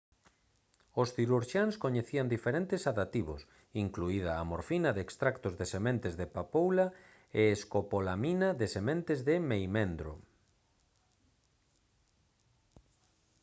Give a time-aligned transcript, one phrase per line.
[1.01, 3.41] os cirurxiáns coñecían diferentes sedativos
[3.85, 6.87] incluída a morfina de extractos de sementes de papoula
[7.41, 10.13] e escopolamina de sementes de meimendro